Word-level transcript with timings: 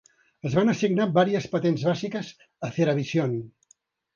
Es 0.49 0.53
van 0.59 0.71
assignar 0.71 1.07
vàries 1.17 1.45
patents 1.53 1.85
bàsiques 1.91 2.33
a 2.69 2.71
Ceravision. 2.79 3.37